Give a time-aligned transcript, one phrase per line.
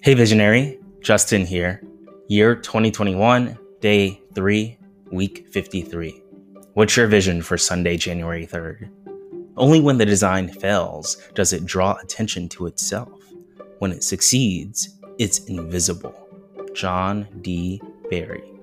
[0.00, 1.82] Hey, visionary, Justin here.
[2.28, 4.78] Year 2021, day 3,
[5.10, 6.22] week 53.
[6.74, 8.90] What's your vision for Sunday, January 3rd?
[9.56, 13.20] Only when the design fails does it draw attention to itself.
[13.80, 16.14] When it succeeds, it's invisible.
[16.74, 17.82] John D.
[18.08, 18.57] Berry.